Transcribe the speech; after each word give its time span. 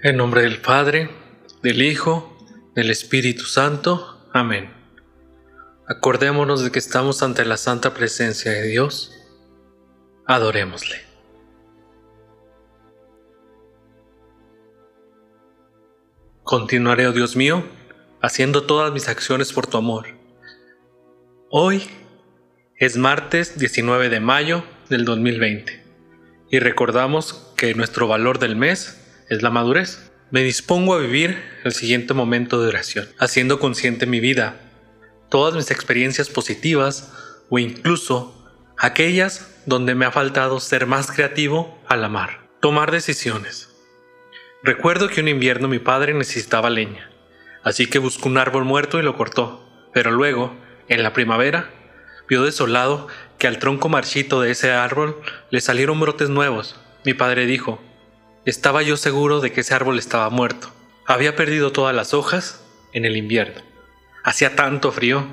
En 0.00 0.16
nombre 0.16 0.42
del 0.42 0.60
Padre, 0.60 1.10
del 1.60 1.82
Hijo, 1.82 2.38
del 2.76 2.88
Espíritu 2.88 3.46
Santo. 3.46 4.28
Amén. 4.32 4.72
Acordémonos 5.88 6.62
de 6.62 6.70
que 6.70 6.78
estamos 6.78 7.24
ante 7.24 7.44
la 7.44 7.56
santa 7.56 7.94
presencia 7.94 8.52
de 8.52 8.62
Dios. 8.62 9.12
Adorémosle. 10.24 10.98
Continuaré, 16.44 17.08
oh 17.08 17.12
Dios 17.12 17.34
mío, 17.34 17.64
haciendo 18.22 18.66
todas 18.66 18.92
mis 18.92 19.08
acciones 19.08 19.52
por 19.52 19.66
tu 19.66 19.78
amor. 19.78 20.06
Hoy 21.50 21.82
es 22.76 22.96
martes 22.96 23.58
19 23.58 24.10
de 24.10 24.20
mayo 24.20 24.62
del 24.90 25.04
2020 25.04 25.82
y 26.50 26.60
recordamos 26.60 27.52
que 27.56 27.74
nuestro 27.74 28.06
valor 28.06 28.38
del 28.38 28.54
mes 28.54 29.07
es 29.28 29.42
la 29.42 29.50
madurez. 29.50 30.10
Me 30.30 30.42
dispongo 30.42 30.94
a 30.94 30.98
vivir 30.98 31.42
el 31.64 31.72
siguiente 31.72 32.14
momento 32.14 32.60
de 32.60 32.68
oración, 32.68 33.08
haciendo 33.18 33.58
consciente 33.58 34.06
mi 34.06 34.20
vida, 34.20 34.60
todas 35.30 35.54
mis 35.54 35.70
experiencias 35.70 36.28
positivas 36.28 37.12
o 37.48 37.58
incluso 37.58 38.34
aquellas 38.76 39.62
donde 39.66 39.94
me 39.94 40.04
ha 40.04 40.10
faltado 40.10 40.60
ser 40.60 40.86
más 40.86 41.10
creativo 41.10 41.78
al 41.88 42.04
amar. 42.04 42.48
Tomar 42.60 42.90
decisiones. 42.90 43.74
Recuerdo 44.62 45.08
que 45.08 45.20
un 45.20 45.28
invierno 45.28 45.68
mi 45.68 45.78
padre 45.78 46.14
necesitaba 46.14 46.68
leña, 46.68 47.10
así 47.62 47.86
que 47.86 47.98
buscó 47.98 48.28
un 48.28 48.38
árbol 48.38 48.64
muerto 48.64 48.98
y 48.98 49.02
lo 49.02 49.16
cortó, 49.16 49.66
pero 49.94 50.10
luego, 50.10 50.54
en 50.88 51.02
la 51.02 51.12
primavera, 51.12 51.70
vio 52.28 52.42
desolado 52.42 53.08
que 53.38 53.46
al 53.46 53.58
tronco 53.58 53.88
marchito 53.88 54.40
de 54.40 54.50
ese 54.50 54.72
árbol 54.72 55.20
le 55.50 55.60
salieron 55.60 56.00
brotes 56.00 56.28
nuevos. 56.28 56.78
Mi 57.04 57.14
padre 57.14 57.46
dijo, 57.46 57.80
estaba 58.48 58.82
yo 58.82 58.96
seguro 58.96 59.40
de 59.40 59.52
que 59.52 59.62
ese 59.62 59.74
árbol 59.74 59.98
estaba 59.98 60.30
muerto. 60.30 60.70
Había 61.06 61.36
perdido 61.36 61.72
todas 61.72 61.94
las 61.94 62.14
hojas 62.14 62.64
en 62.92 63.04
el 63.04 63.16
invierno. 63.16 63.62
Hacía 64.24 64.56
tanto 64.56 64.92
frío. 64.92 65.26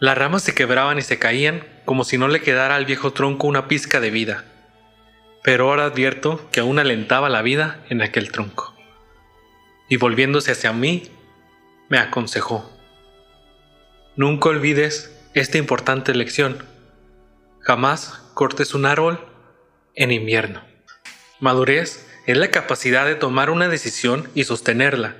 Las 0.00 0.16
ramas 0.16 0.42
se 0.42 0.54
quebraban 0.54 0.98
y 0.98 1.02
se 1.02 1.18
caían 1.18 1.64
como 1.84 2.04
si 2.04 2.18
no 2.18 2.28
le 2.28 2.40
quedara 2.40 2.76
al 2.76 2.86
viejo 2.86 3.12
tronco 3.12 3.46
una 3.46 3.68
pizca 3.68 4.00
de 4.00 4.10
vida 4.10 4.44
pero 5.42 5.70
ahora 5.70 5.86
advierto 5.86 6.48
que 6.50 6.60
aún 6.60 6.78
alentaba 6.78 7.28
la 7.28 7.42
vida 7.42 7.82
en 7.88 8.02
aquel 8.02 8.32
tronco. 8.32 8.74
Y 9.88 9.96
volviéndose 9.96 10.52
hacia 10.52 10.72
mí, 10.72 11.10
me 11.88 11.98
aconsejó. 11.98 12.70
Nunca 14.16 14.50
olvides 14.50 15.18
esta 15.34 15.58
importante 15.58 16.14
lección. 16.14 16.64
Jamás 17.60 18.30
cortes 18.34 18.74
un 18.74 18.84
árbol 18.84 19.24
en 19.94 20.12
invierno. 20.12 20.62
Madurez 21.40 22.06
es 22.28 22.36
la 22.36 22.50
capacidad 22.50 23.06
de 23.06 23.14
tomar 23.14 23.48
una 23.48 23.68
decisión 23.68 24.28
y 24.34 24.44
sostenerla. 24.44 25.16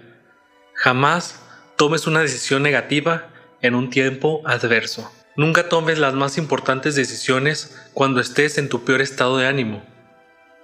Jamás 0.75 1.41
tomes 1.79 2.07
una 2.07 2.21
decisión 2.21 2.63
negativa 2.63 3.31
en 3.63 3.75
un 3.75 3.89
tiempo 3.89 4.43
adverso. 4.45 5.11
Nunca 5.35 5.71
tomes 5.71 5.99
las 5.99 6.13
más 6.13 6.37
importantes 6.37 6.97
decisiones 6.97 7.89
cuando 7.95 8.21
estés 8.21 8.59
en 8.59 8.69
tu 8.69 8.85
peor 8.85 9.01
estado 9.01 9.39
de 9.39 9.47
ánimo. 9.47 9.83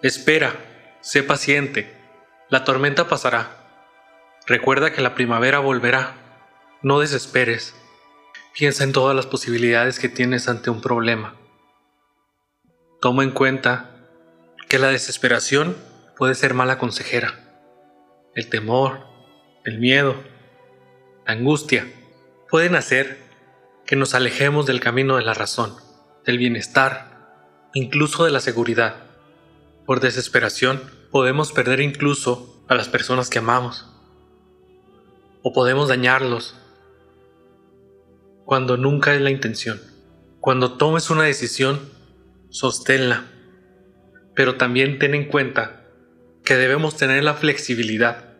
Espera, 0.02 0.54
sé 1.00 1.22
paciente, 1.22 1.96
la 2.50 2.62
tormenta 2.62 3.08
pasará. 3.08 3.56
Recuerda 4.46 4.92
que 4.92 5.00
la 5.00 5.14
primavera 5.14 5.60
volverá. 5.60 6.12
No 6.82 7.00
desesperes. 7.00 7.74
Piensa 8.52 8.84
en 8.84 8.92
todas 8.92 9.16
las 9.16 9.24
posibilidades 9.24 9.98
que 9.98 10.10
tienes 10.10 10.46
ante 10.46 10.68
un 10.68 10.82
problema. 10.82 11.36
Toma 13.00 13.22
en 13.22 13.30
cuenta 13.30 13.96
que 14.68 14.78
la 14.78 14.88
desesperación 14.88 15.93
puede 16.16 16.34
ser 16.34 16.54
mala 16.54 16.78
consejera. 16.78 17.34
El 18.34 18.48
temor, 18.48 19.06
el 19.64 19.78
miedo, 19.78 20.16
la 21.26 21.32
angustia 21.32 21.86
pueden 22.48 22.76
hacer 22.76 23.18
que 23.86 23.96
nos 23.96 24.14
alejemos 24.14 24.66
del 24.66 24.80
camino 24.80 25.16
de 25.16 25.22
la 25.22 25.34
razón, 25.34 25.74
del 26.24 26.38
bienestar, 26.38 27.70
incluso 27.74 28.24
de 28.24 28.30
la 28.30 28.40
seguridad. 28.40 28.96
Por 29.86 30.00
desesperación 30.00 30.82
podemos 31.10 31.52
perder 31.52 31.80
incluso 31.80 32.64
a 32.68 32.74
las 32.74 32.88
personas 32.88 33.30
que 33.30 33.38
amamos. 33.38 33.90
O 35.42 35.52
podemos 35.52 35.88
dañarlos 35.88 36.56
cuando 38.44 38.76
nunca 38.76 39.14
es 39.14 39.20
la 39.20 39.30
intención. 39.30 39.80
Cuando 40.40 40.76
tomes 40.76 41.10
una 41.10 41.24
decisión, 41.24 41.80
sosténla. 42.50 43.24
Pero 44.34 44.56
también 44.56 44.98
ten 44.98 45.14
en 45.14 45.28
cuenta 45.28 45.83
que 46.44 46.56
debemos 46.56 46.96
tener 46.96 47.24
la 47.24 47.34
flexibilidad 47.34 48.34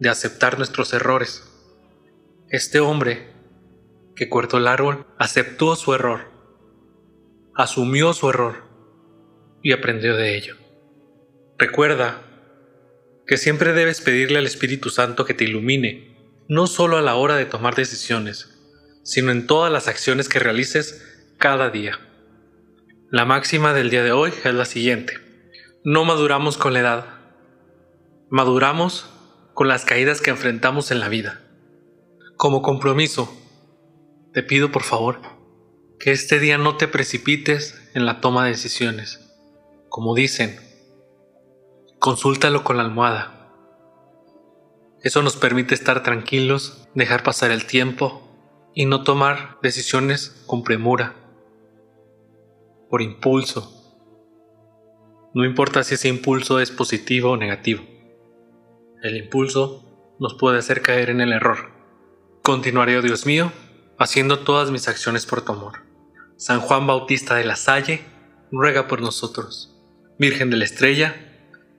de 0.00 0.08
aceptar 0.08 0.58
nuestros 0.58 0.92
errores. 0.92 1.44
Este 2.50 2.80
hombre 2.80 3.28
que 4.16 4.28
cortó 4.28 4.58
el 4.58 4.66
árbol 4.66 5.06
aceptó 5.18 5.76
su 5.76 5.94
error, 5.94 6.32
asumió 7.54 8.12
su 8.14 8.28
error 8.28 8.64
y 9.62 9.72
aprendió 9.72 10.16
de 10.16 10.36
ello. 10.36 10.56
Recuerda 11.56 12.22
que 13.26 13.36
siempre 13.36 13.72
debes 13.72 14.00
pedirle 14.00 14.38
al 14.38 14.46
Espíritu 14.46 14.90
Santo 14.90 15.24
que 15.24 15.34
te 15.34 15.44
ilumine, 15.44 16.16
no 16.48 16.66
solo 16.66 16.96
a 16.96 17.02
la 17.02 17.14
hora 17.14 17.36
de 17.36 17.46
tomar 17.46 17.74
decisiones, 17.76 18.58
sino 19.04 19.30
en 19.30 19.46
todas 19.46 19.72
las 19.72 19.86
acciones 19.86 20.28
que 20.28 20.40
realices 20.40 21.32
cada 21.38 21.70
día. 21.70 22.00
La 23.10 23.24
máxima 23.24 23.72
del 23.72 23.90
día 23.90 24.02
de 24.02 24.12
hoy 24.12 24.32
es 24.44 24.54
la 24.54 24.64
siguiente. 24.64 25.14
No 25.84 26.04
maduramos 26.04 26.56
con 26.56 26.72
la 26.72 26.80
edad, 26.80 27.15
maduramos 28.28 29.06
con 29.54 29.68
las 29.68 29.84
caídas 29.84 30.20
que 30.20 30.30
enfrentamos 30.30 30.90
en 30.90 31.00
la 31.00 31.08
vida. 31.08 31.42
Como 32.36 32.60
compromiso, 32.60 33.32
te 34.32 34.42
pido 34.42 34.72
por 34.72 34.82
favor 34.82 35.20
que 35.98 36.12
este 36.12 36.38
día 36.38 36.58
no 36.58 36.76
te 36.76 36.88
precipites 36.88 37.90
en 37.94 38.04
la 38.04 38.20
toma 38.20 38.44
de 38.44 38.50
decisiones. 38.50 39.32
Como 39.88 40.14
dicen, 40.14 40.60
consúltalo 41.98 42.64
con 42.64 42.76
la 42.76 42.82
almohada. 42.82 43.52
Eso 45.02 45.22
nos 45.22 45.36
permite 45.36 45.74
estar 45.74 46.02
tranquilos, 46.02 46.88
dejar 46.94 47.22
pasar 47.22 47.50
el 47.50 47.64
tiempo 47.66 48.22
y 48.74 48.86
no 48.86 49.04
tomar 49.04 49.58
decisiones 49.62 50.42
con 50.46 50.64
premura, 50.64 51.14
por 52.90 53.00
impulso. 53.00 53.72
No 55.32 55.44
importa 55.44 55.84
si 55.84 55.94
ese 55.94 56.08
impulso 56.08 56.60
es 56.60 56.70
positivo 56.70 57.30
o 57.30 57.36
negativo. 57.36 57.95
El 59.06 59.16
impulso 59.16 60.16
nos 60.18 60.34
puede 60.34 60.58
hacer 60.58 60.82
caer 60.82 61.10
en 61.10 61.20
el 61.20 61.32
error. 61.32 61.70
Continuaré, 62.42 62.98
oh 62.98 63.02
Dios 63.02 63.24
mío, 63.24 63.52
haciendo 64.00 64.40
todas 64.40 64.72
mis 64.72 64.88
acciones 64.88 65.26
por 65.26 65.42
tu 65.42 65.52
amor. 65.52 65.84
San 66.36 66.58
Juan 66.58 66.88
Bautista 66.88 67.36
de 67.36 67.44
la 67.44 67.54
Salle, 67.54 68.02
ruega 68.50 68.88
por 68.88 69.00
nosotros. 69.00 69.80
Virgen 70.18 70.50
de 70.50 70.56
la 70.56 70.64
Estrella, 70.64 71.14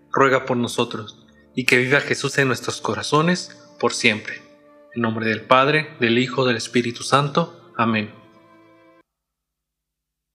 ruega 0.09 0.45
por 0.45 0.55
nosotros, 0.55 1.27
y 1.53 1.65
que 1.65 1.77
viva 1.77 1.99
Jesús 1.99 2.37
en 2.37 2.47
nuestros 2.47 2.79
corazones 2.79 3.57
por 3.77 3.91
siempre. 3.91 4.41
En 4.95 5.01
nombre 5.01 5.27
del 5.27 5.41
Padre, 5.41 5.97
del 5.99 6.19
Hijo, 6.19 6.45
del 6.45 6.55
Espíritu 6.55 7.03
Santo. 7.03 7.73
Amén. 7.75 8.16